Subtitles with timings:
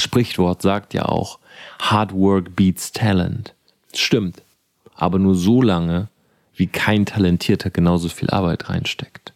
[0.00, 1.38] Sprichwort sagt ja auch,
[1.80, 3.54] Hard Work beats Talent.
[3.94, 4.42] Stimmt.
[4.96, 6.08] Aber nur so lange,
[6.56, 9.32] wie kein Talentierter genauso viel Arbeit reinsteckt.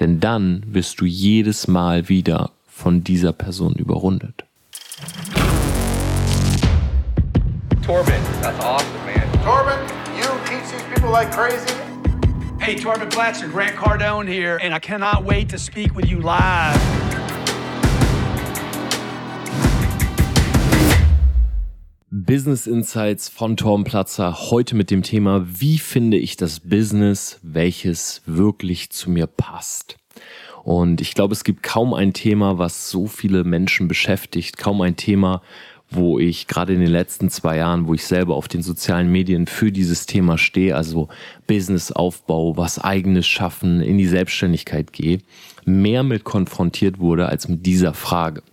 [0.00, 4.44] Denn dann wirst du jedes Mal wieder von dieser Person überrundet.
[7.84, 9.22] Torben, that's awesome, man.
[9.44, 9.78] Torben,
[10.16, 11.74] you teach these people like crazy.
[12.58, 17.03] Hey, Torben Blatcher, Grant Cardone here, and I cannot wait to speak with you live.
[22.16, 24.48] Business Insights von Torben Platzer.
[24.48, 29.96] Heute mit dem Thema, wie finde ich das Business, welches wirklich zu mir passt.
[30.62, 34.94] Und ich glaube, es gibt kaum ein Thema, was so viele Menschen beschäftigt, kaum ein
[34.94, 35.42] Thema,
[35.90, 39.48] wo ich gerade in den letzten zwei Jahren, wo ich selber auf den sozialen Medien
[39.48, 41.08] für dieses Thema stehe, also
[41.48, 45.18] Businessaufbau, was eigenes schaffen, in die Selbstständigkeit gehe,
[45.64, 48.44] mehr mit konfrontiert wurde als mit dieser Frage.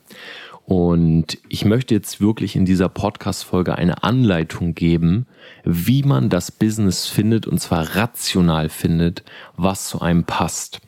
[0.71, 5.25] Und ich möchte jetzt wirklich in dieser Podcast-Folge eine Anleitung geben,
[5.66, 9.25] wie man das Business findet und zwar rational findet,
[9.58, 10.80] was zu einem passt.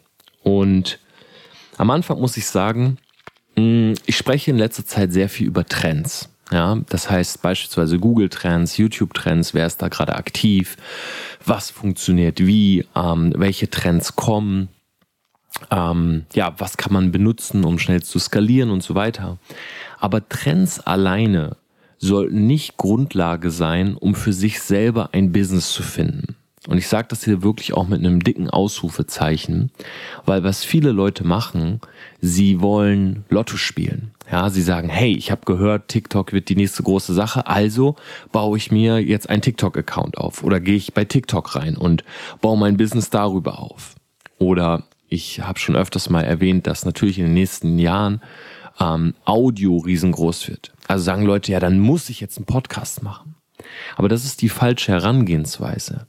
[0.41, 0.99] Und
[1.75, 2.97] am Anfang muss ich sagen,
[3.57, 6.29] mm, ich spreche in letzter Zeit sehr viel über Trends.
[6.49, 10.77] Ja, das heißt beispielsweise Google Trends, YouTube Trends, wer ist da gerade aktiv,
[11.45, 14.69] was funktioniert wie, ähm, welche Trends kommen,
[15.71, 19.37] ähm, ja, was kann man benutzen, um schnell zu skalieren und so weiter.
[19.99, 21.57] Aber Trends alleine
[21.97, 26.35] sollten nicht Grundlage sein, um für sich selber ein Business zu finden.
[26.67, 29.71] Und ich sage das hier wirklich auch mit einem dicken Ausrufezeichen,
[30.25, 31.81] weil was viele Leute machen,
[32.21, 34.11] sie wollen Lotto spielen.
[34.31, 37.97] Ja, sie sagen, hey, ich habe gehört, TikTok wird die nächste große Sache, also
[38.31, 42.05] baue ich mir jetzt einen TikTok-Account auf oder gehe ich bei TikTok rein und
[42.39, 43.95] baue mein Business darüber auf.
[44.39, 48.21] Oder ich habe schon öfters mal erwähnt, dass natürlich in den nächsten Jahren
[48.79, 50.73] ähm, Audio riesengroß wird.
[50.87, 53.35] Also sagen Leute, ja, dann muss ich jetzt einen Podcast machen.
[53.95, 56.07] Aber das ist die falsche Herangehensweise,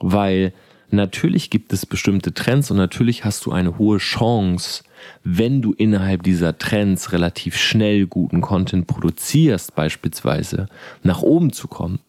[0.00, 0.54] weil
[0.90, 4.84] natürlich gibt es bestimmte Trends und natürlich hast du eine hohe Chance,
[5.22, 10.68] wenn du innerhalb dieser Trends relativ schnell guten Content produzierst, beispielsweise
[11.02, 12.00] nach oben zu kommen.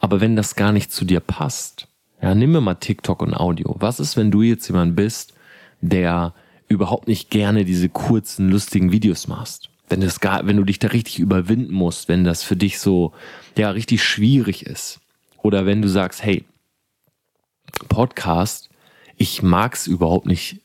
[0.00, 1.88] Aber wenn das gar nicht zu dir passt,
[2.22, 3.76] ja, nimm mir mal TikTok und Audio.
[3.80, 5.33] Was ist, wenn du jetzt jemand bist,
[5.88, 6.34] der
[6.68, 9.70] überhaupt nicht gerne diese kurzen, lustigen Videos machst.
[9.88, 13.12] Wenn das gar, wenn du dich da richtig überwinden musst, wenn das für dich so,
[13.56, 15.00] ja, richtig schwierig ist.
[15.42, 16.44] Oder wenn du sagst, hey,
[17.88, 18.70] Podcast,
[19.16, 20.62] ich mag's überhaupt nicht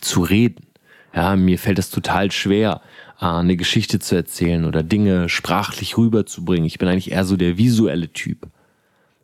[0.00, 0.66] zu reden.
[1.14, 2.80] Ja, mir fällt es total schwer,
[3.20, 6.64] äh, eine Geschichte zu erzählen oder Dinge sprachlich rüberzubringen.
[6.64, 8.48] Ich bin eigentlich eher so der visuelle Typ.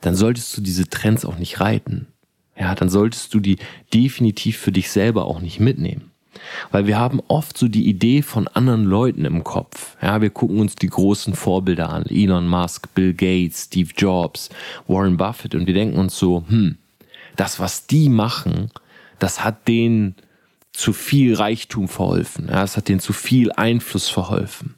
[0.01, 2.09] Dann solltest du diese Trends auch nicht reiten
[2.61, 3.57] ja, dann solltest du die
[3.95, 6.11] definitiv für dich selber auch nicht mitnehmen.
[6.71, 9.97] Weil wir haben oft so die Idee von anderen Leuten im Kopf.
[10.01, 12.05] Ja, wir gucken uns die großen Vorbilder an.
[12.07, 14.51] Elon Musk, Bill Gates, Steve Jobs,
[14.87, 16.77] Warren Buffett und wir denken uns so, hm,
[17.37, 18.71] das, was die machen,
[19.19, 20.15] das hat denen
[20.73, 22.49] zu viel Reichtum verholfen.
[22.49, 24.75] Ja, es hat denen zu viel Einfluss verholfen.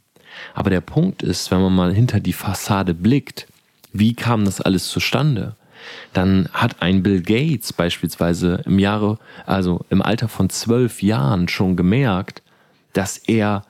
[0.55, 3.47] Aber der Punkt ist, wenn man mal hinter die Fassade blickt,
[3.93, 5.57] wie kam das alles zustande?
[6.13, 11.77] Dann hat ein Bill Gates beispielsweise im Jahre, also im Alter von zwölf Jahren schon
[11.77, 12.43] gemerkt,
[12.93, 13.65] dass er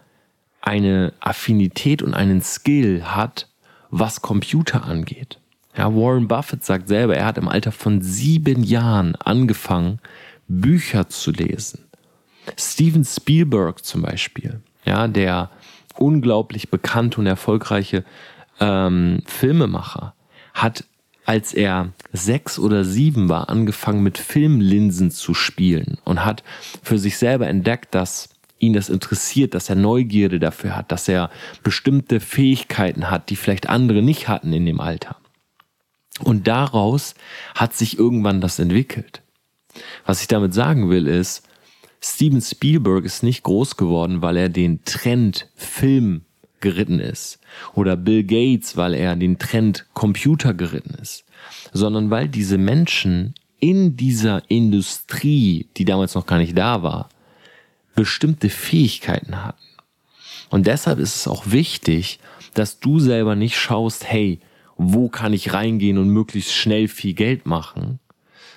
[0.60, 3.48] eine Affinität und einen Skill hat,
[3.90, 5.38] was Computer angeht.
[5.76, 10.00] Ja, Warren Buffett sagt selber, er hat im Alter von sieben Jahren angefangen,
[10.48, 11.84] Bücher zu lesen.
[12.58, 15.50] Steven Spielberg zum Beispiel, ja, der
[15.96, 18.04] unglaublich bekannte und erfolgreiche
[18.60, 20.14] ähm, Filmemacher,
[20.54, 20.84] hat
[21.24, 26.42] als er sechs oder sieben war, angefangen mit Filmlinsen zu spielen und hat
[26.82, 31.30] für sich selber entdeckt, dass ihn das interessiert, dass er Neugierde dafür hat, dass er
[31.62, 35.16] bestimmte Fähigkeiten hat, die vielleicht andere nicht hatten in dem Alter.
[36.20, 37.14] Und daraus
[37.54, 39.22] hat sich irgendwann das entwickelt.
[40.06, 41.48] Was ich damit sagen will ist,
[42.00, 46.24] Steven Spielberg ist nicht groß geworden, weil er den Trend Film
[46.62, 47.38] geritten ist.
[47.74, 51.24] Oder Bill Gates, weil er den Trend Computer geritten ist.
[51.72, 57.10] Sondern weil diese Menschen in dieser Industrie, die damals noch gar nicht da war,
[57.94, 59.62] bestimmte Fähigkeiten hatten.
[60.50, 62.18] Und deshalb ist es auch wichtig,
[62.54, 64.40] dass du selber nicht schaust, hey,
[64.76, 68.00] wo kann ich reingehen und möglichst schnell viel Geld machen,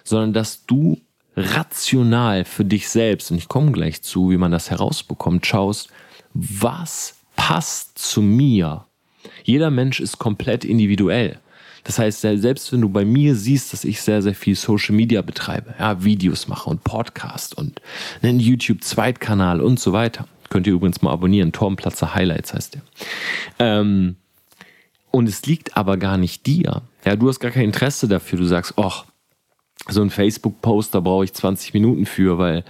[0.04, 1.00] sondern dass du
[1.36, 5.90] rational für dich selbst, und ich komme gleich zu, wie man das herausbekommt, schaust,
[6.34, 8.86] was passt zu mir.
[9.44, 11.40] Jeder Mensch ist komplett individuell.
[11.84, 15.22] Das heißt, selbst wenn du bei mir siehst, dass ich sehr, sehr viel Social Media
[15.22, 17.80] betreibe, ja, Videos mache und Podcast und
[18.24, 20.28] einen YouTube-Zweitkanal und so weiter.
[20.50, 21.52] Könnt ihr übrigens mal abonnieren.
[21.52, 22.82] Tormplatzer Highlights heißt der.
[23.60, 24.16] Ähm,
[25.12, 26.82] und es liegt aber gar nicht dir.
[27.06, 28.40] Ja, du hast gar kein Interesse dafür.
[28.40, 29.06] Du sagst, ach,
[29.88, 32.64] so ein Facebook-Post, da brauche ich 20 Minuten für, weil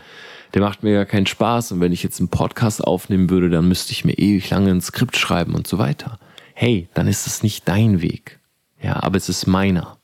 [0.56, 1.74] der macht mir gar keinen Spaß.
[1.74, 4.82] Und wenn ich jetzt einen Podcast aufnehmen würde, dann müsste ich mir ewig lange ein
[4.82, 6.18] Skript schreiben und so weiter.
[6.54, 8.40] Hey, dann ist es nicht dein Weg.
[8.82, 9.98] Ja, aber es ist meiner.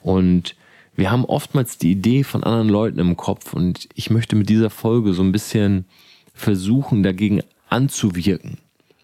[0.00, 0.54] Und
[0.94, 4.70] wir haben oftmals die Idee von anderen Leuten im Kopf und ich möchte mit dieser
[4.70, 5.86] Folge so ein bisschen
[6.34, 8.58] versuchen, dagegen anzuwirken.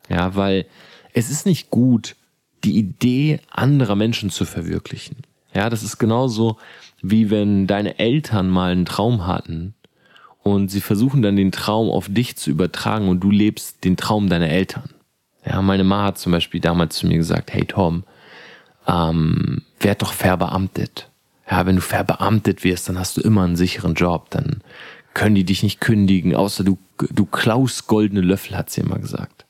[0.09, 0.67] Ja, weil
[1.13, 2.15] es ist nicht gut,
[2.63, 5.17] die Idee anderer Menschen zu verwirklichen.
[5.53, 6.59] Ja, das ist genauso
[7.03, 9.75] wie wenn deine Eltern mal einen Traum hatten
[10.43, 14.29] und sie versuchen dann den Traum auf dich zu übertragen und du lebst den Traum
[14.29, 14.91] deiner Eltern.
[15.45, 18.05] Ja, meine Ma hat zum Beispiel damals zu mir gesagt, hey Tom,
[18.87, 21.09] ähm, werd doch verbeamtet.
[21.51, 24.63] Ja, wenn du verbeamtet wirst, dann hast du immer einen sicheren Job, dann
[25.15, 29.47] können die dich nicht kündigen, außer du, du klaust goldene Löffel, hat sie immer gesagt.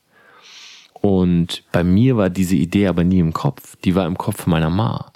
[0.95, 4.71] Und bei mir war diese Idee aber nie im Kopf, die war im Kopf meiner
[4.71, 5.13] Ma.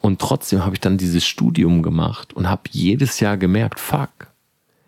[0.00, 4.33] Und trotzdem habe ich dann dieses Studium gemacht und habe jedes Jahr gemerkt, fuck,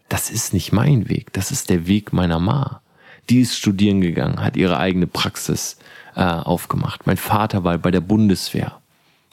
[0.08, 2.81] das ist nicht mein Weg, das ist der Weg meiner Ma.
[3.29, 5.79] Die ist studieren gegangen, hat ihre eigene Praxis
[6.14, 7.06] äh, aufgemacht.
[7.06, 8.81] Mein Vater war bei der Bundeswehr,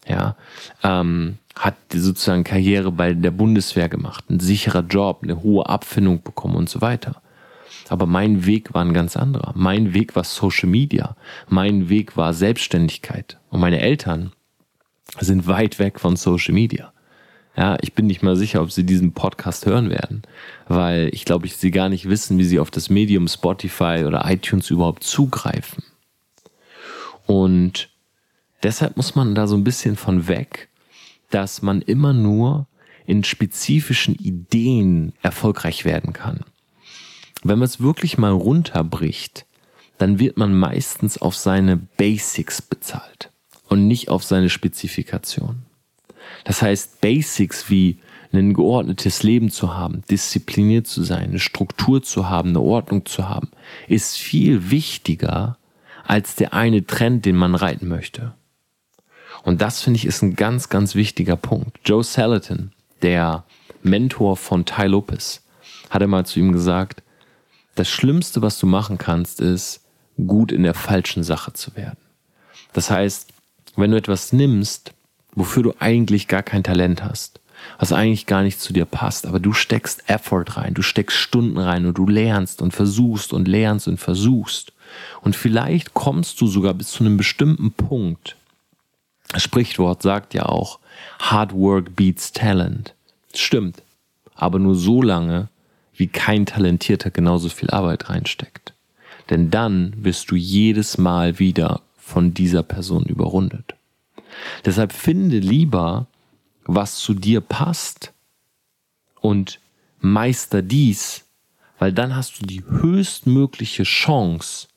[0.07, 0.35] ja,
[0.81, 6.55] ähm, hat sozusagen Karriere bei der Bundeswehr gemacht, ein sicherer Job, eine hohe Abfindung bekommen
[6.55, 7.21] und so weiter.
[7.89, 9.51] Aber mein Weg war ein ganz anderer.
[9.55, 11.15] Mein Weg war Social Media.
[11.49, 13.37] Mein Weg war Selbstständigkeit.
[13.49, 14.31] Und meine Eltern
[15.19, 16.92] sind weit weg von Social Media.
[17.55, 20.23] Ja, ich bin nicht mal sicher, ob sie diesen Podcast hören werden,
[20.67, 24.25] weil ich glaube, ich sie gar nicht wissen, wie sie auf das Medium Spotify oder
[24.27, 25.83] iTunes überhaupt zugreifen.
[27.27, 27.89] Und
[28.63, 30.69] deshalb muss man da so ein bisschen von weg,
[31.29, 32.67] dass man immer nur
[33.05, 36.45] in spezifischen Ideen erfolgreich werden kann.
[37.43, 39.45] Wenn man es wirklich mal runterbricht,
[39.97, 43.31] dann wird man meistens auf seine Basics bezahlt
[43.67, 45.63] und nicht auf seine Spezifikation.
[46.43, 47.99] Das heißt, Basics wie
[48.31, 53.29] ein geordnetes Leben zu haben, diszipliniert zu sein, eine Struktur zu haben, eine Ordnung zu
[53.29, 53.49] haben,
[53.87, 55.57] ist viel wichtiger
[56.05, 58.33] als der eine Trend, den man reiten möchte.
[59.43, 61.79] Und das finde ich ist ein ganz, ganz wichtiger Punkt.
[61.85, 62.71] Joe Salatin,
[63.01, 63.43] der
[63.83, 65.43] Mentor von Ty Lopez,
[65.89, 67.03] hat einmal zu ihm gesagt,
[67.75, 69.81] das Schlimmste, was du machen kannst, ist,
[70.27, 71.97] gut in der falschen Sache zu werden.
[72.71, 73.33] Das heißt,
[73.75, 74.93] wenn du etwas nimmst,
[75.35, 77.39] wofür du eigentlich gar kein Talent hast,
[77.79, 81.57] was eigentlich gar nicht zu dir passt, aber du steckst Effort rein, du steckst Stunden
[81.57, 84.73] rein und du lernst und versuchst und lernst und versuchst.
[85.21, 88.35] Und vielleicht kommst du sogar bis zu einem bestimmten Punkt.
[89.29, 90.79] Das Sprichwort sagt ja auch,
[91.19, 92.93] Hard Work beats Talent.
[93.33, 93.81] Stimmt.
[94.35, 95.49] Aber nur so lange,
[95.95, 98.73] wie kein Talentierter genauso viel Arbeit reinsteckt.
[99.29, 103.75] Denn dann wirst du jedes Mal wieder von dieser Person überrundet.
[104.65, 106.07] Deshalb finde lieber,
[106.65, 108.13] was zu dir passt
[109.21, 109.59] und
[109.99, 111.25] meister dies,
[111.79, 114.67] weil dann hast du die höchstmögliche Chance,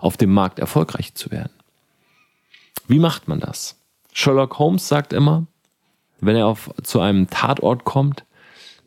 [0.00, 1.52] auf dem Markt erfolgreich zu werden.
[2.88, 3.76] Wie macht man das?
[4.12, 5.46] Sherlock Holmes sagt immer,
[6.20, 8.24] wenn er auf, zu einem Tatort kommt,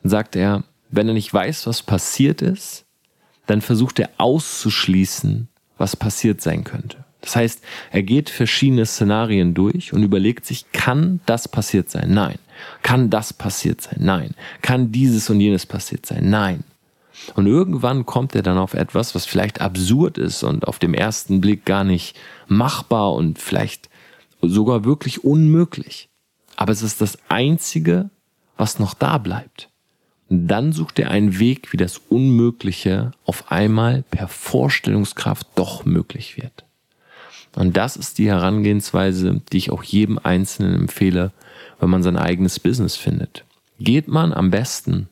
[0.04, 2.86] sagt er, wenn er nicht weiß, was passiert ist,
[3.46, 7.05] dann versucht er auszuschließen, was passiert sein könnte.
[7.26, 12.14] Das heißt, er geht verschiedene Szenarien durch und überlegt sich, kann das passiert sein?
[12.14, 12.38] Nein.
[12.84, 13.98] Kann das passiert sein?
[14.00, 14.36] Nein.
[14.62, 16.30] Kann dieses und jenes passiert sein?
[16.30, 16.64] Nein.
[17.34, 21.42] Und irgendwann kommt er dann auf etwas, was vielleicht absurd ist und auf dem ersten
[21.42, 22.16] Blick gar nicht
[22.48, 23.90] machbar und vielleicht
[24.42, 26.10] sogar wirklich unmöglich.
[26.56, 28.12] Aber es ist das Einzige,
[28.56, 29.70] was noch da bleibt.
[30.30, 36.38] Und dann sucht er einen Weg, wie das Unmögliche auf einmal per Vorstellungskraft doch möglich
[36.38, 36.65] wird.
[37.56, 41.32] Und das ist die Herangehensweise, die ich auch jedem Einzelnen empfehle,
[41.80, 43.46] wenn man sein eigenes Business findet.
[43.80, 45.10] Geht man am besten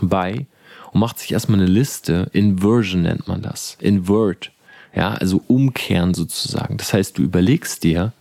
[0.00, 0.46] bei
[0.92, 4.52] und macht sich erstmal eine Liste, Inversion nennt man das, Invert,
[4.94, 6.76] ja, also umkehren sozusagen.
[6.76, 8.12] Das heißt, du überlegst dir,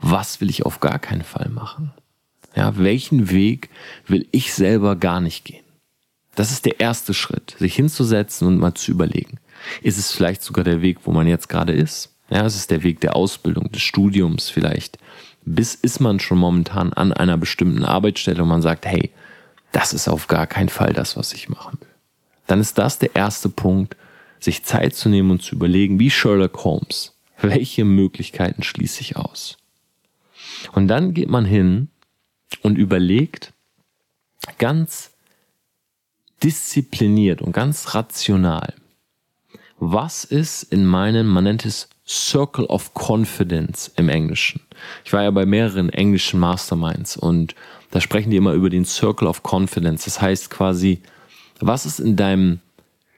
[0.00, 1.92] was will ich auf gar keinen Fall machen?
[2.54, 3.70] Ja, welchen Weg
[4.06, 5.64] will ich selber gar nicht gehen?
[6.34, 9.38] Das ist der erste Schritt, sich hinzusetzen und mal zu überlegen.
[9.82, 12.15] Ist es vielleicht sogar der Weg, wo man jetzt gerade ist?
[12.28, 14.98] Ja, es ist der Weg der Ausbildung, des Studiums vielleicht.
[15.44, 19.12] Bis ist man schon momentan an einer bestimmten Arbeitsstelle und man sagt, hey,
[19.72, 21.88] das ist auf gar keinen Fall das, was ich machen will.
[22.46, 23.96] Dann ist das der erste Punkt,
[24.40, 29.56] sich Zeit zu nehmen und zu überlegen, wie Sherlock Holmes, welche Möglichkeiten schließe ich aus?
[30.72, 31.88] Und dann geht man hin
[32.62, 33.52] und überlegt
[34.58, 35.12] ganz
[36.42, 38.74] diszipliniert und ganz rational,
[39.78, 44.60] was ist in meinem, man nennt es Circle of Confidence im Englischen.
[45.04, 47.54] Ich war ja bei mehreren englischen Masterminds und
[47.90, 50.04] da sprechen die immer über den Circle of Confidence.
[50.04, 51.00] Das heißt quasi,
[51.60, 52.60] was ist in deinem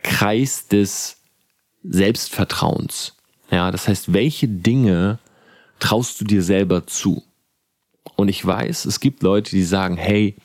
[0.02, 1.18] Kreis des
[1.82, 3.14] Selbstvertrauens?
[3.50, 5.18] Ja, das heißt, welche Dinge
[5.80, 7.22] traust du dir selber zu?
[8.16, 10.36] Und ich weiß, es gibt Leute, die sagen, hey,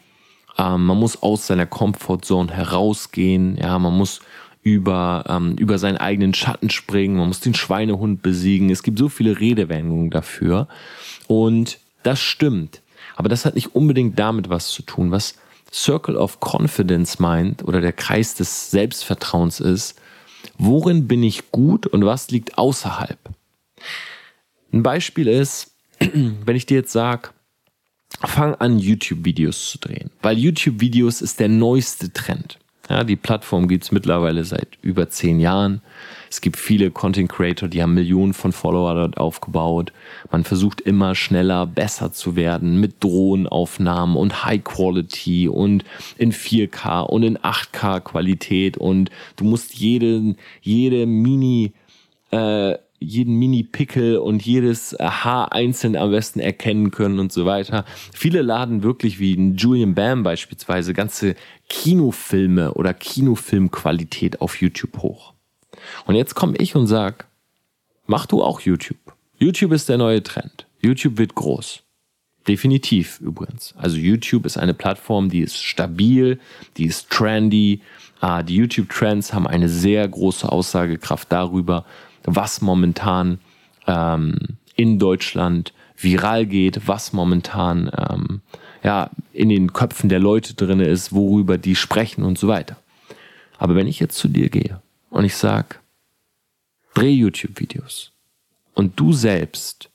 [0.58, 4.20] ähm, man muss aus seiner Comfortzone herausgehen, ja, man muss
[4.64, 8.70] über, ähm, über seinen eigenen Schatten springen, man muss den Schweinehund besiegen.
[8.70, 10.68] Es gibt so viele Redewendungen dafür.
[11.28, 12.82] Und das stimmt.
[13.16, 15.12] Aber das hat nicht unbedingt damit was zu tun.
[15.12, 15.36] Was
[15.72, 20.00] Circle of Confidence meint oder der Kreis des Selbstvertrauens ist,
[20.58, 23.20] worin bin ich gut und was liegt außerhalb?
[24.72, 27.30] Ein Beispiel ist, wenn ich dir jetzt sage,
[28.22, 32.60] fang an, YouTube-Videos zu drehen, weil YouTube-Videos ist der neueste Trend.
[32.90, 35.82] Ja, die Plattform gibt es mittlerweile seit über zehn Jahren.
[36.30, 39.94] Es gibt viele Content Creator, die haben Millionen von Follower dort aufgebaut.
[40.32, 45.86] Man versucht immer schneller, besser zu werden mit Drohnenaufnahmen und High Quality und
[46.18, 51.72] in 4K und in 8K Qualität und du musst jede, jede Mini,
[52.32, 57.86] äh, jeden Mini-Pickel und jedes Haar einzeln am besten erkennen können und so weiter.
[58.14, 61.36] Viele laden wirklich wie ein Julian Bam beispielsweise ganze
[61.70, 65.34] Kinofilme oder Kinofilmqualität auf YouTube hoch.
[66.06, 67.28] Und jetzt komme ich und sag,
[68.06, 68.98] mach du auch YouTube.
[69.38, 70.68] YouTube ist der neue Trend.
[70.82, 71.84] YouTube wird groß.
[72.48, 73.74] Definitiv übrigens.
[73.78, 76.40] Also YouTube ist eine Plattform, die ist stabil,
[76.78, 77.82] die ist trendy.
[78.20, 81.86] Ah, die YouTube-Trends haben eine sehr große Aussagekraft darüber,
[82.26, 83.40] was momentan
[83.88, 84.38] ähm,
[84.76, 88.42] in Deutschland viral geht, was momentan ähm,
[88.84, 92.78] ja, in den Köpfen der Leute drin ist, worüber die sprechen und so weiter.
[93.58, 95.80] Aber wenn ich jetzt zu dir gehe und ich sag,
[96.94, 98.12] dreh YouTube-Videos
[98.74, 99.90] und du selbst,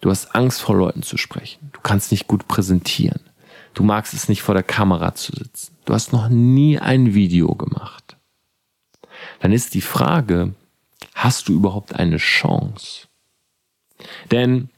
[0.00, 3.20] du hast Angst vor Leuten zu sprechen, du kannst nicht gut präsentieren,
[3.74, 7.54] du magst es nicht vor der Kamera zu sitzen, du hast noch nie ein Video
[7.54, 8.16] gemacht,
[9.40, 10.54] dann ist die Frage,
[11.24, 13.08] hast du überhaupt eine Chance?
[14.30, 14.68] Denn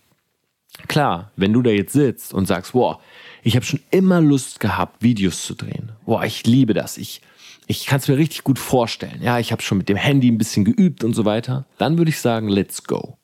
[0.86, 3.00] klar, wenn du da jetzt sitzt und sagst, boah,
[3.42, 5.92] ich habe schon immer Lust gehabt, Videos zu drehen.
[6.04, 6.98] Boah, ich liebe das.
[6.98, 7.20] Ich,
[7.66, 9.20] ich kann es mir richtig gut vorstellen.
[9.22, 11.66] Ja, ich habe schon mit dem Handy ein bisschen geübt und so weiter.
[11.78, 13.18] Dann würde ich sagen, let's go.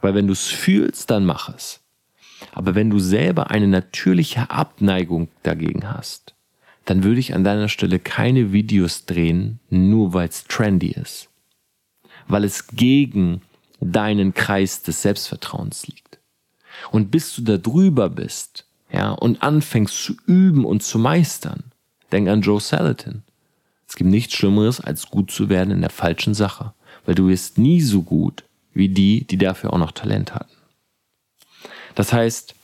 [0.00, 1.80] Weil wenn du es fühlst, dann mach es.
[2.50, 6.34] Aber wenn du selber eine natürliche Abneigung dagegen hast,
[6.86, 11.28] dann würde ich an deiner Stelle keine Videos drehen, nur weil es trendy ist
[12.32, 13.42] weil es gegen
[13.80, 16.18] deinen Kreis des Selbstvertrauens liegt.
[16.90, 21.64] Und bis du da drüber bist, ja, und anfängst zu üben und zu meistern,
[22.10, 23.22] denk an Joe Salatin.
[23.86, 26.72] Es gibt nichts Schlimmeres, als gut zu werden in der falschen Sache,
[27.04, 30.56] weil du wirst nie so gut wie die, die dafür auch noch Talent hatten.
[31.94, 32.54] Das heißt,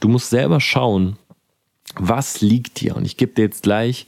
[0.00, 1.16] du musst selber schauen,
[1.94, 2.96] was liegt dir.
[2.96, 4.06] Und ich gebe dir jetzt gleich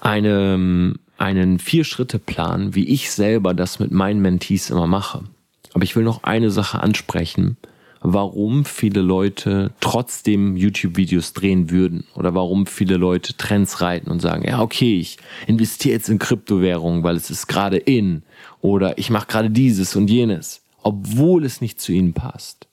[0.00, 5.24] eine, einen Vier-Schritte-Plan, wie ich selber das mit meinen Mentees immer mache.
[5.72, 7.56] Aber ich will noch eine Sache ansprechen,
[8.00, 14.46] warum viele Leute trotzdem YouTube-Videos drehen würden oder warum viele Leute Trends reiten und sagen,
[14.46, 18.22] ja, okay, ich investiere jetzt in Kryptowährungen, weil es ist gerade in
[18.60, 22.68] oder ich mache gerade dieses und jenes, obwohl es nicht zu ihnen passt.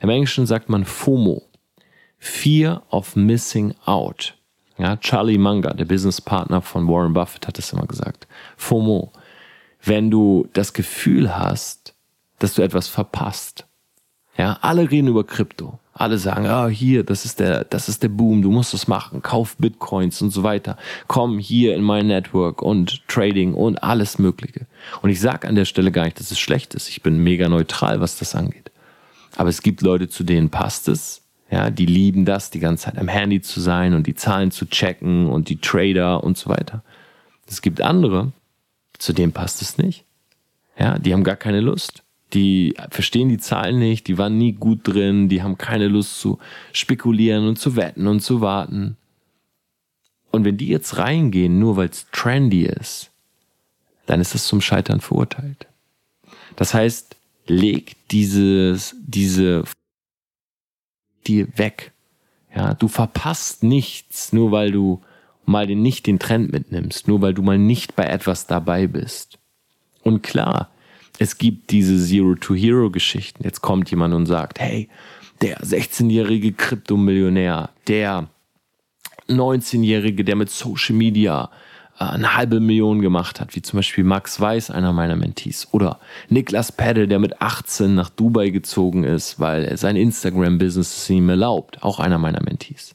[0.00, 1.42] Im Englischen sagt man FOMO,
[2.18, 4.36] Fear of Missing Out.
[4.78, 8.26] Ja, Charlie Munger, der Businesspartner von Warren Buffett, hat es immer gesagt.
[8.56, 9.12] FOMO.
[9.84, 11.94] Wenn du das Gefühl hast,
[12.38, 13.66] dass du etwas verpasst.
[14.36, 15.78] Ja, alle reden über Krypto.
[15.92, 18.88] Alle sagen, ah, oh, hier, das ist der, das ist der Boom, du musst das
[18.88, 20.78] machen, kauf Bitcoins und so weiter.
[21.06, 24.66] Komm hier in mein Network und Trading und alles Mögliche.
[25.02, 26.88] Und ich sage an der Stelle gar nicht, dass es schlecht ist.
[26.88, 28.70] Ich bin mega neutral, was das angeht.
[29.36, 31.21] Aber es gibt Leute, zu denen passt es
[31.52, 34.64] ja, die lieben das, die ganze Zeit am Handy zu sein und die Zahlen zu
[34.64, 36.82] checken und die Trader und so weiter.
[37.46, 38.32] Es gibt andere,
[38.98, 40.06] zu denen passt es nicht.
[40.78, 42.04] Ja, die haben gar keine Lust.
[42.32, 46.38] Die verstehen die Zahlen nicht, die waren nie gut drin, die haben keine Lust zu
[46.72, 48.96] spekulieren und zu wetten und zu warten.
[50.30, 53.10] Und wenn die jetzt reingehen, nur weil es trendy ist,
[54.06, 55.66] dann ist es zum Scheitern verurteilt.
[56.56, 57.14] Das heißt,
[57.46, 59.64] leg dieses, diese
[61.26, 61.92] dir weg.
[62.54, 65.00] Ja, du verpasst nichts, nur weil du
[65.44, 69.38] mal den, nicht den Trend mitnimmst, nur weil du mal nicht bei etwas dabei bist.
[70.02, 70.70] Und klar,
[71.18, 73.44] es gibt diese Zero-to-Hero-Geschichten.
[73.44, 74.88] Jetzt kommt jemand und sagt, hey,
[75.40, 78.28] der 16-jährige Kryptomillionär, der
[79.28, 81.50] 19-jährige, der mit Social Media
[82.10, 86.72] eine halbe Million gemacht hat, wie zum Beispiel Max Weiß, einer meiner Mentees, oder Niklas
[86.72, 92.00] Pedde, der mit 18 nach Dubai gezogen ist, weil sein Instagram-Business es ihm erlaubt, auch
[92.00, 92.94] einer meiner Mentees.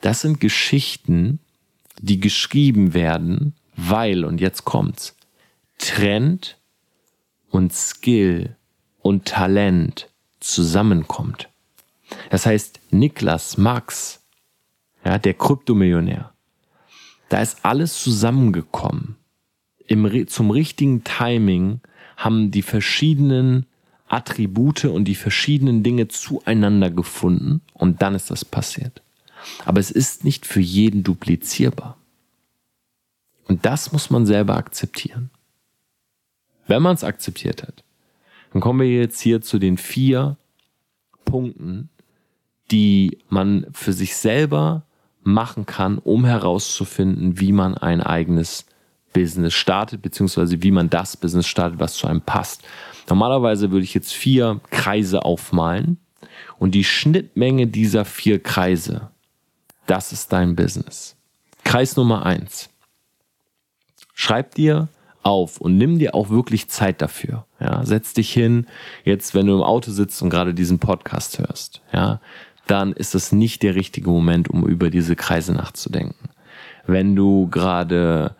[0.00, 1.40] Das sind Geschichten,
[2.00, 5.16] die geschrieben werden, weil, und jetzt kommt's,
[5.78, 6.58] Trend
[7.50, 8.56] und Skill
[9.00, 10.10] und Talent
[10.40, 11.48] zusammenkommt.
[12.30, 14.22] Das heißt, Niklas Max,
[15.04, 16.33] ja, der Kryptomillionär,
[17.34, 19.16] da ist alles zusammengekommen.
[19.88, 21.80] Im, zum richtigen Timing
[22.16, 23.66] haben die verschiedenen
[24.06, 29.02] Attribute und die verschiedenen Dinge zueinander gefunden und dann ist das passiert.
[29.64, 31.98] Aber es ist nicht für jeden duplizierbar.
[33.48, 35.30] Und das muss man selber akzeptieren.
[36.68, 37.82] Wenn man es akzeptiert hat,
[38.52, 40.36] dann kommen wir jetzt hier zu den vier
[41.24, 41.88] Punkten,
[42.70, 44.86] die man für sich selber
[45.24, 48.66] machen kann, um herauszufinden, wie man ein eigenes
[49.12, 52.62] Business startet, beziehungsweise wie man das Business startet, was zu einem passt.
[53.08, 55.98] Normalerweise würde ich jetzt vier Kreise aufmalen
[56.58, 59.10] und die Schnittmenge dieser vier Kreise,
[59.86, 61.16] das ist dein Business.
[61.64, 62.70] Kreis Nummer eins.
[64.14, 64.88] Schreib dir
[65.22, 67.46] auf und nimm dir auch wirklich Zeit dafür.
[67.60, 68.66] Ja, setz dich hin,
[69.04, 72.20] jetzt wenn du im Auto sitzt und gerade diesen Podcast hörst, ja,
[72.66, 76.30] dann ist es nicht der richtige Moment, um über diese Kreise nachzudenken.
[76.86, 78.34] Wenn du gerade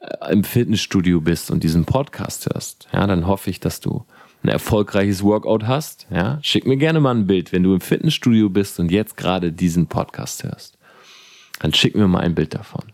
[0.00, 4.04] äh, im Fitnessstudio bist und diesen Podcast hörst, ja, dann hoffe ich, dass du
[4.42, 6.06] ein erfolgreiches Workout hast.
[6.10, 9.52] Ja, schick mir gerne mal ein Bild, wenn du im Fitnessstudio bist und jetzt gerade
[9.52, 10.78] diesen Podcast hörst.
[11.60, 12.84] Dann schick mir mal ein Bild davon.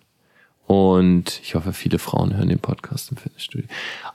[0.66, 3.66] Und ich hoffe, viele Frauen hören den Podcast im Fitnessstudio.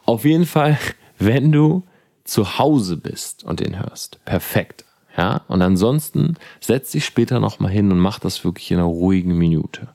[0.05, 0.79] Auf jeden Fall,
[1.19, 1.83] wenn du
[2.23, 4.85] zu Hause bist und den hörst, perfekt.
[5.17, 9.35] Ja, und ansonsten setz dich später nochmal hin und mach das wirklich in einer ruhigen
[9.35, 9.89] Minute.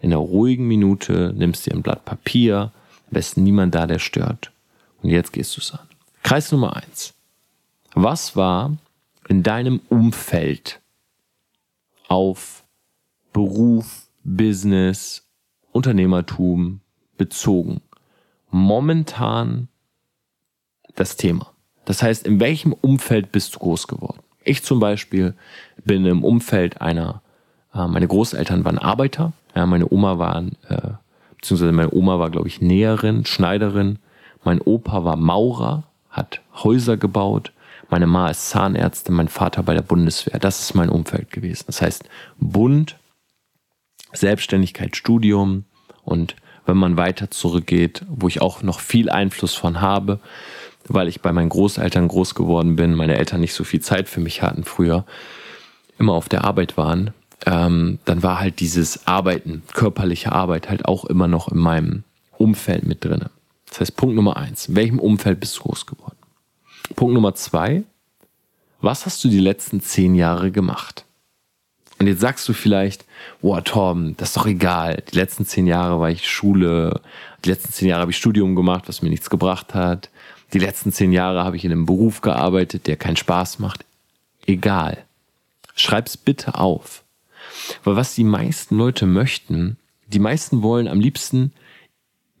[0.00, 2.72] In einer ruhigen Minute nimmst dir ein Blatt Papier,
[3.06, 4.50] am besten niemand da, der stört.
[5.02, 5.86] Und jetzt gehst du es an.
[6.24, 7.14] Kreis Nummer eins.
[7.94, 8.76] Was war
[9.28, 10.80] in deinem Umfeld
[12.08, 12.64] auf
[13.32, 15.28] Beruf, Business,
[15.70, 16.80] Unternehmertum
[17.16, 17.80] bezogen
[18.50, 19.68] momentan
[20.96, 21.52] das Thema?
[21.84, 24.20] Das heißt, in welchem Umfeld bist du groß geworden?
[24.44, 25.34] Ich zum Beispiel
[25.84, 27.22] bin im Umfeld einer,
[27.74, 30.92] äh, meine Großeltern waren Arbeiter, ja, meine Oma war, äh,
[31.36, 33.98] beziehungsweise meine Oma war, glaube ich, Näherin, Schneiderin,
[34.44, 37.52] mein Opa war Maurer, hat Häuser gebaut,
[37.90, 40.38] meine Ma ist Zahnärztin, mein Vater bei der Bundeswehr.
[40.38, 41.64] Das ist mein Umfeld gewesen.
[41.66, 42.04] Das heißt,
[42.38, 42.96] Bund,
[44.12, 45.64] Selbstständigkeit, Studium
[46.02, 50.18] und wenn man weiter zurückgeht, wo ich auch noch viel Einfluss von habe,
[50.88, 54.20] weil ich bei meinen Großeltern groß geworden bin, meine Eltern nicht so viel Zeit für
[54.20, 55.04] mich hatten früher,
[55.98, 57.12] immer auf der Arbeit waren,
[57.46, 62.04] ähm, dann war halt dieses Arbeiten, körperliche Arbeit halt auch immer noch in meinem
[62.38, 63.30] Umfeld mit drinne.
[63.68, 66.16] Das heißt, Punkt Nummer eins, in welchem Umfeld bist du groß geworden?
[66.96, 67.82] Punkt Nummer zwei,
[68.80, 71.04] was hast du die letzten zehn Jahre gemacht?
[71.98, 73.04] Und jetzt sagst du vielleicht,
[73.40, 75.02] boah, Torben, das ist doch egal.
[75.10, 77.00] Die letzten zehn Jahre war ich Schule,
[77.44, 80.10] die letzten zehn Jahre habe ich Studium gemacht, was mir nichts gebracht hat.
[80.52, 83.84] Die letzten zehn Jahre habe ich in einem Beruf gearbeitet, der keinen Spaß macht.
[84.46, 85.04] Egal.
[85.74, 87.02] Schreib's bitte auf.
[87.82, 91.52] Weil was die meisten Leute möchten, die meisten wollen am liebsten,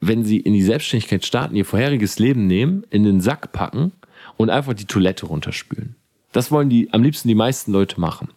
[0.00, 3.92] wenn sie in die Selbstständigkeit starten, ihr vorheriges Leben nehmen, in den Sack packen
[4.36, 5.96] und einfach die Toilette runterspülen.
[6.32, 8.28] Das wollen die am liebsten die meisten Leute machen.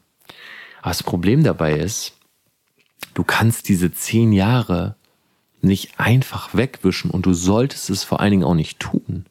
[0.82, 2.13] Aber das Problem dabei ist,
[3.13, 4.95] du kannst diese zehn Jahre
[5.62, 9.25] nicht einfach wegwischen und du solltest es vor allen Dingen auch nicht tun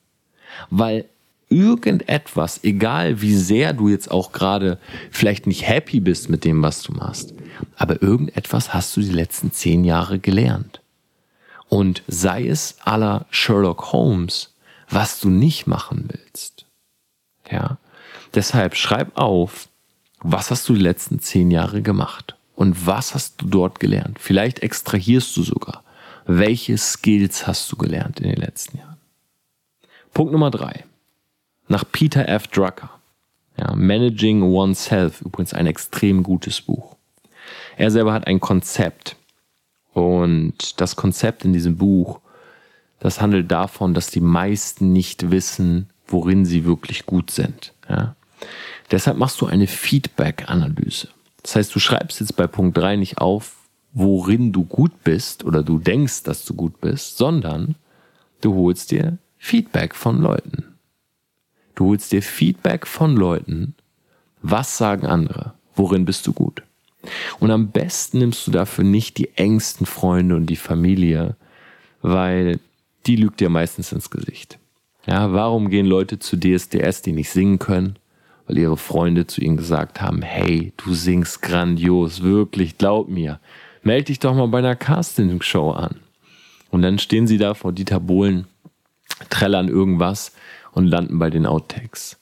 [0.71, 1.07] weil
[1.49, 4.79] irgendetwas, egal wie sehr du jetzt auch gerade
[5.11, 7.35] vielleicht nicht happy bist mit dem, was du machst,
[7.77, 10.81] aber irgendetwas hast du die letzten zehn Jahre gelernt.
[11.69, 14.55] Und sei es aller Sherlock Holmes,
[14.89, 16.65] was du nicht machen willst.
[17.51, 17.79] Ja.
[18.35, 19.69] Deshalb schreib auf,
[20.21, 22.37] was hast du die letzten zehn Jahre gemacht?
[22.55, 24.19] Und was hast du dort gelernt?
[24.21, 25.83] Vielleicht extrahierst du sogar.
[26.27, 28.96] Welche Skills hast du gelernt in den letzten Jahren?
[30.17, 30.87] Punkt Nummer drei.
[31.69, 32.47] Nach Peter F.
[32.47, 32.89] Drucker.
[33.59, 36.97] Ja, Managing Oneself, übrigens ein extrem gutes Buch.
[37.77, 39.17] Er selber hat ein Konzept.
[39.93, 42.21] Und das Konzept in diesem Buch,
[42.99, 47.75] das handelt davon, dass die meisten nicht wissen, worin sie wirklich gut sind.
[47.87, 48.17] Ja.
[48.91, 51.09] Deshalb machst du eine Feedback-Analyse.
[51.43, 53.57] Das heißt, du schreibst jetzt bei Punkt 3 nicht auf,
[53.93, 57.75] worin du gut bist oder du denkst, dass du gut bist, sondern
[58.41, 60.77] du holst dir Feedback von Leuten.
[61.75, 63.75] Du holst dir Feedback von Leuten.
[64.43, 65.55] Was sagen andere?
[65.75, 66.63] Worin bist du gut?
[67.39, 71.37] Und am besten nimmst du dafür nicht die engsten Freunde und die Familie,
[72.03, 72.59] weil
[73.07, 74.59] die lügt dir meistens ins Gesicht.
[75.07, 77.97] Ja, warum gehen Leute zu DSDS, die nicht singen können?
[78.47, 83.41] Weil ihre Freunde zu ihnen gesagt haben, hey, du singst grandios, wirklich, glaub mir.
[83.83, 85.97] Meld dich doch mal bei einer Castingshow an.
[86.71, 88.47] Und dann stehen sie da vor Dieter Bohlen,
[89.31, 90.33] trällern irgendwas
[90.73, 92.19] und landen bei den Outtakes.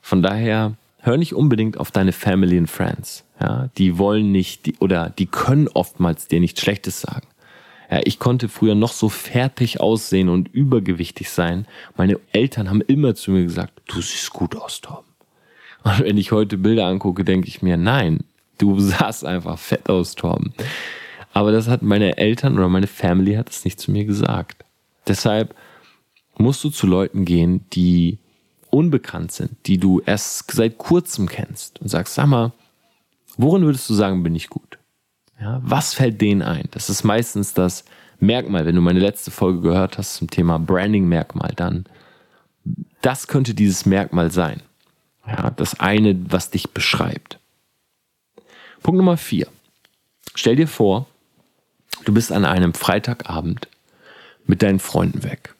[0.00, 3.24] Von daher hör nicht unbedingt auf deine Family and Friends.
[3.40, 7.26] Ja, die wollen nicht, die, oder die können oftmals dir nichts Schlechtes sagen.
[7.90, 11.66] Ja, ich konnte früher noch so fertig aussehen und übergewichtig sein.
[11.96, 15.04] Meine Eltern haben immer zu mir gesagt, du siehst gut aus, Tom.
[15.82, 18.24] Und wenn ich heute Bilder angucke, denke ich mir, nein,
[18.58, 20.52] du sahst einfach fett aus, Tom.
[21.32, 24.64] Aber das hat meine Eltern oder meine Family hat es nicht zu mir gesagt.
[25.06, 25.54] Deshalb
[26.36, 28.18] musst du zu Leuten gehen, die
[28.70, 32.52] unbekannt sind, die du erst seit kurzem kennst und sagst, sag mal,
[33.36, 34.78] worin würdest du sagen, bin ich gut?
[35.40, 36.68] Ja, was fällt denen ein?
[36.72, 37.84] Das ist meistens das
[38.18, 38.66] Merkmal.
[38.66, 41.84] Wenn du meine letzte Folge gehört hast zum Thema Branding-Merkmal, dann
[43.02, 44.62] das könnte dieses Merkmal sein.
[45.26, 47.38] Ja, das eine, was dich beschreibt.
[48.82, 49.48] Punkt Nummer vier.
[50.34, 51.06] Stell dir vor,
[52.04, 53.68] du bist an einem Freitagabend
[54.46, 55.53] mit deinen Freunden weg.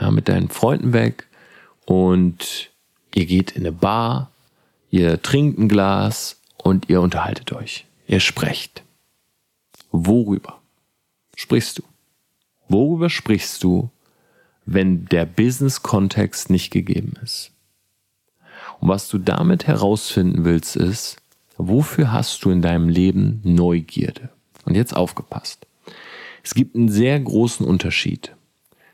[0.00, 1.26] Ja, mit deinen Freunden weg
[1.84, 2.70] und
[3.14, 4.30] ihr geht in eine Bar,
[4.90, 7.86] ihr trinkt ein Glas und ihr unterhaltet euch.
[8.06, 8.82] Ihr sprecht.
[9.90, 10.60] Worüber
[11.36, 11.82] sprichst du?
[12.68, 13.90] Worüber sprichst du,
[14.64, 17.50] wenn der Business-Kontext nicht gegeben ist?
[18.80, 21.16] Und was du damit herausfinden willst, ist,
[21.56, 24.30] wofür hast du in deinem Leben Neugierde?
[24.64, 25.66] Und jetzt aufgepasst.
[26.42, 28.34] Es gibt einen sehr großen Unterschied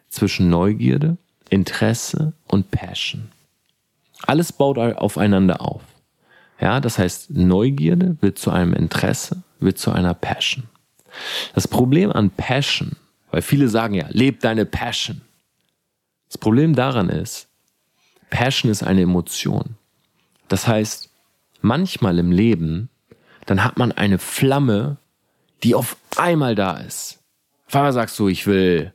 [0.09, 1.17] zwischen Neugierde
[1.51, 3.31] Interesse und Passion.
[4.27, 5.83] Alles baut aufeinander auf.
[6.61, 10.65] Ja, das heißt, Neugierde wird zu einem Interesse, wird zu einer Passion.
[11.55, 12.97] Das Problem an Passion,
[13.31, 15.21] weil viele sagen ja, leb deine Passion.
[16.29, 17.49] Das Problem daran ist,
[18.31, 19.77] Passion ist eine Emotion.
[20.49, 21.11] Das heißt,
[21.63, 22.89] manchmal im Leben,
[23.47, 24.97] dann hat man eine Flamme,
[25.63, 27.21] die auf einmal da ist.
[27.67, 28.93] Auf einmal sagst du, ich will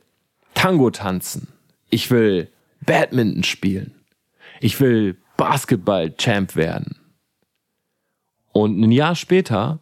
[0.64, 1.48] Tango tanzen.
[1.90, 2.48] Ich will
[2.86, 3.92] Badminton spielen.
[4.62, 6.96] Ich will Basketball-Champ werden.
[8.50, 9.80] Und ein Jahr später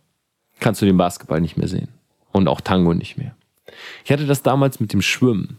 [0.58, 1.86] kannst du den Basketball nicht mehr sehen.
[2.32, 3.36] Und auch Tango nicht mehr.
[4.04, 5.58] Ich hatte das damals mit dem Schwimmen.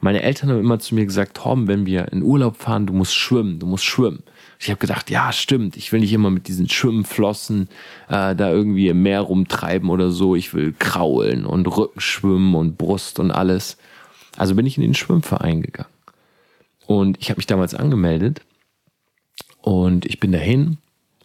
[0.00, 3.14] Meine Eltern haben immer zu mir gesagt, Tom, wenn wir in Urlaub fahren, du musst
[3.14, 4.24] schwimmen, du musst schwimmen.
[4.58, 7.68] Ich habe gedacht, ja, stimmt, ich will nicht immer mit diesen Schwimmflossen
[8.08, 10.34] äh, da irgendwie im Meer rumtreiben oder so.
[10.34, 13.76] Ich will kraulen und Rückenschwimmen und Brust und alles.
[14.36, 15.90] Also bin ich in den Schwimmverein gegangen.
[16.86, 18.40] Und ich habe mich damals angemeldet
[19.60, 20.78] und ich bin dahin,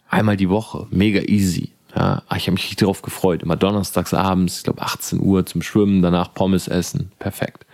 [0.08, 1.72] einmal die Woche, mega easy.
[1.94, 3.42] Ja, ich habe mich richtig darauf gefreut.
[3.42, 7.10] Immer donnerstags abends, ich glaube 18 Uhr zum Schwimmen, danach Pommes essen.
[7.18, 7.66] Perfekt.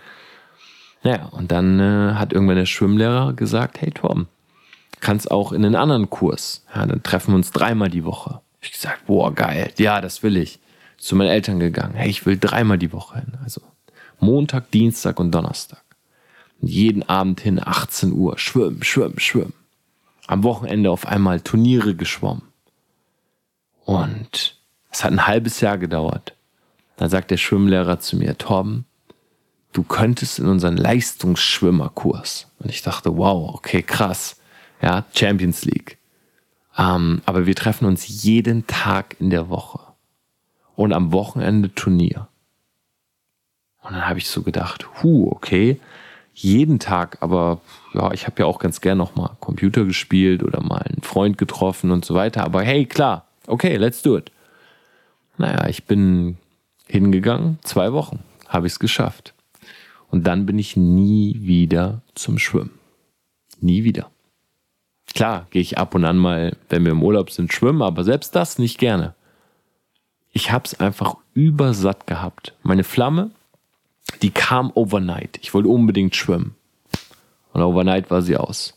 [1.03, 4.27] Naja, und dann äh, hat irgendwann der Schwimmlehrer gesagt, hey Tom,
[5.01, 6.65] kannst auch in einen anderen Kurs.
[6.73, 8.41] Ja, dann treffen wir uns dreimal die Woche.
[8.61, 10.59] Ich gesagt, boah, geil, ja, das will ich.
[10.97, 13.33] Zu meinen Eltern gegangen, hey, ich will dreimal die Woche hin.
[13.43, 13.61] Also
[14.19, 15.83] Montag, Dienstag und Donnerstag.
[16.61, 19.53] Und jeden Abend hin 18 Uhr schwimmen, schwimmen, schwimmen.
[20.27, 22.43] Am Wochenende auf einmal Turniere geschwommen.
[23.85, 24.57] Und
[24.91, 26.35] es hat ein halbes Jahr gedauert.
[26.97, 28.85] Dann sagt der Schwimmlehrer zu mir, Torben,
[29.73, 32.47] du könntest in unseren Leistungsschwimmerkurs.
[32.59, 34.39] Und ich dachte, wow, okay, krass.
[34.81, 35.97] Ja, Champions League.
[36.77, 39.79] Ähm, aber wir treffen uns jeden Tag in der Woche.
[40.75, 42.27] Und am Wochenende Turnier.
[43.85, 45.79] Und dann habe ich so gedacht, hu, okay,
[46.33, 47.61] jeden Tag, aber
[47.93, 51.37] ja, ich habe ja auch ganz gern noch mal Computer gespielt oder mal einen Freund
[51.37, 52.43] getroffen und so weiter.
[52.43, 54.31] Aber hey, klar, okay, let's do it.
[55.37, 56.37] Naja, ich bin
[56.87, 59.33] hingegangen, zwei Wochen habe ich es geschafft.
[60.09, 62.71] Und dann bin ich nie wieder zum Schwimmen.
[63.61, 64.09] Nie wieder.
[65.13, 68.35] Klar, gehe ich ab und an mal, wenn wir im Urlaub sind, schwimmen, aber selbst
[68.35, 69.13] das nicht gerne.
[70.31, 72.53] Ich habe es einfach übersatt gehabt.
[72.63, 73.29] Meine Flamme
[74.21, 75.39] die kam overnight.
[75.41, 76.55] Ich wollte unbedingt schwimmen.
[77.53, 78.73] Und overnight war sie aus.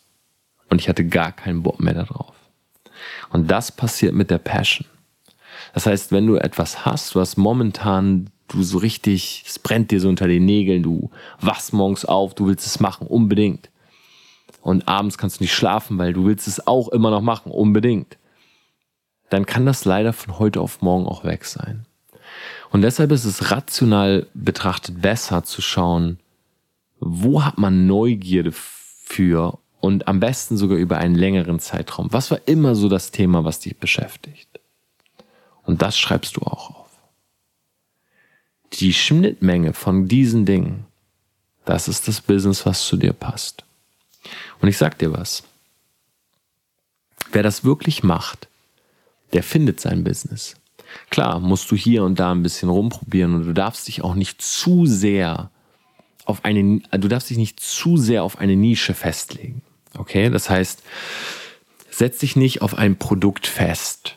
[0.70, 2.34] Und ich hatte gar keinen Bock mehr darauf.
[3.30, 4.86] Und das passiert mit der Passion.
[5.74, 10.08] Das heißt, wenn du etwas hast, was momentan du so richtig, es brennt dir so
[10.08, 13.70] unter den Nägeln, du wachst morgens auf, du willst es machen, unbedingt.
[14.62, 18.18] Und abends kannst du nicht schlafen, weil du willst es auch immer noch machen, unbedingt.
[19.30, 21.86] Dann kann das leider von heute auf morgen auch weg sein.
[22.70, 26.18] Und deshalb ist es rational betrachtet besser zu schauen,
[27.00, 32.12] wo hat man Neugierde für und am besten sogar über einen längeren Zeitraum.
[32.12, 34.60] Was war immer so das Thema, was dich beschäftigt?
[35.62, 36.90] Und das schreibst du auch auf.
[38.74, 40.86] die Schnittmenge von diesen Dingen,
[41.64, 43.64] das ist das Business, was zu dir passt.
[44.60, 45.42] Und ich sag dir was.
[47.32, 48.48] Wer das wirklich macht,
[49.32, 50.54] der findet sein Business.
[51.10, 54.42] Klar, musst du hier und da ein bisschen rumprobieren und du darfst dich auch nicht
[54.42, 55.50] zu sehr
[56.24, 59.62] auf eine, du darfst dich nicht zu sehr auf eine Nische festlegen.
[59.96, 60.82] Okay, das heißt,
[61.90, 64.16] setz dich nicht auf ein Produkt fest.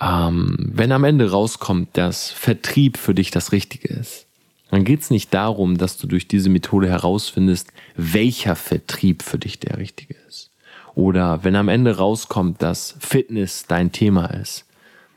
[0.00, 4.26] Ähm, wenn am Ende rauskommt, dass Vertrieb für dich das Richtige ist,
[4.70, 9.60] dann geht es nicht darum, dass du durch diese Methode herausfindest, welcher Vertrieb für dich
[9.60, 10.50] der richtige ist.
[10.96, 14.63] Oder wenn am Ende rauskommt, dass Fitness dein Thema ist,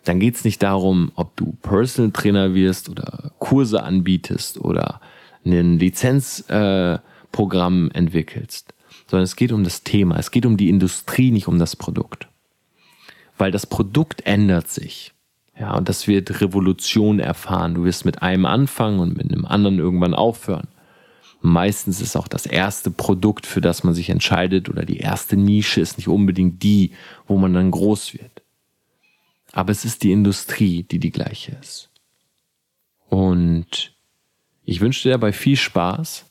[0.08, 5.02] dann geht es nicht darum, ob du Personal Trainer wirst oder Kurse anbietest oder
[5.46, 8.74] ein Lizenzprogramm äh, entwickelst,
[9.08, 12.28] sondern es geht um das Thema, es geht um die Industrie, nicht um das Produkt.
[13.38, 15.13] Weil das Produkt ändert sich.
[15.60, 17.76] Ja, und das wird Revolution erfahren.
[17.76, 20.67] Du wirst mit einem anfangen und mit einem anderen irgendwann aufhören.
[21.41, 25.82] Meistens ist auch das erste Produkt, für das man sich entscheidet, oder die erste Nische
[25.82, 26.91] ist nicht unbedingt die,
[27.28, 28.37] wo man dann groß wird.
[29.58, 31.89] Aber es ist die Industrie, die die gleiche ist.
[33.10, 33.91] Und
[34.65, 36.26] ich wünsche dir dabei viel Spaß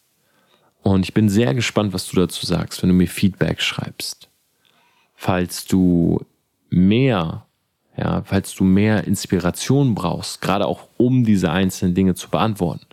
[0.82, 4.30] und ich bin sehr gespannt, was du dazu sagst, wenn du mir Feedback schreibst.
[5.16, 6.24] Falls du
[6.70, 7.46] mehr,
[7.96, 12.86] ja, falls du mehr Inspiration brauchst, gerade auch um diese einzelnen Dinge zu beantworten,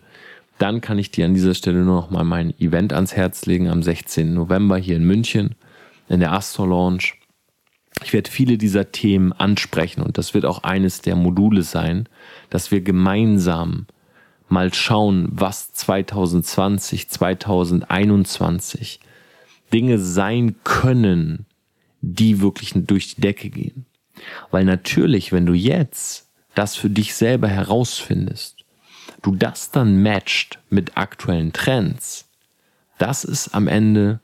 [0.58, 3.68] dann kann ich dir an dieser Stelle nur noch mal mein Event ans Herz legen
[3.68, 4.34] am 16.
[4.34, 5.54] November hier in München
[6.08, 7.12] in der Astor Lounge.
[8.02, 12.08] Ich werde viele dieser Themen ansprechen und das wird auch eines der Module sein,
[12.50, 13.86] dass wir gemeinsam
[14.48, 19.00] mal schauen, was 2020, 2021
[19.72, 21.46] Dinge sein können,
[22.00, 23.86] die wirklich durch die Decke gehen.
[24.50, 28.64] Weil natürlich, wenn du jetzt das für dich selber herausfindest,
[29.22, 32.28] du das dann matcht mit aktuellen Trends,
[32.98, 34.20] das ist am Ende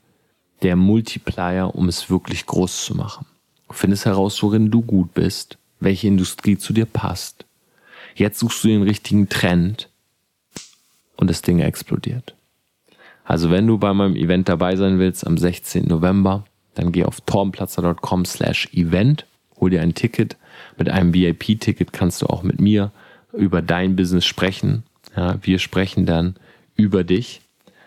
[0.62, 3.26] der Multiplier, um es wirklich groß zu machen.
[3.70, 7.44] Findest heraus, worin du gut bist, welche Industrie zu dir passt.
[8.14, 9.88] Jetzt suchst du den richtigen Trend
[11.16, 12.34] und das Ding explodiert.
[13.24, 15.86] Also wenn du bei meinem Event dabei sein willst am 16.
[15.86, 19.26] November, dann geh auf tormplatzer.com slash event,
[19.60, 20.36] hol dir ein Ticket.
[20.78, 22.90] Mit einem VIP-Ticket kannst du auch mit mir
[23.32, 24.82] über dein Business sprechen.
[25.16, 26.36] Ja, wir sprechen dann
[26.74, 27.42] über dich.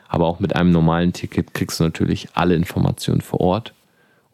[0.08, 3.74] Aber auch mit einem normalen Ticket kriegst du natürlich alle Informationen vor Ort.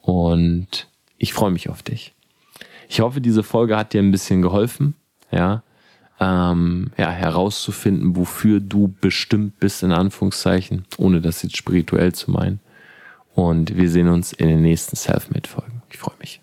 [0.02, 0.89] Und
[1.20, 2.16] ich freue mich auf dich.
[2.88, 4.96] Ich hoffe, diese Folge hat dir ein bisschen geholfen.
[5.32, 5.62] Ja,
[6.20, 12.60] ähm, ja, herauszufinden, wofür du bestimmt bist, in Anführungszeichen, ohne das jetzt spirituell zu meinen.
[13.36, 15.84] Und wir sehen uns in den nächsten Selfmade-Folgen.
[15.92, 16.42] Ich freue mich.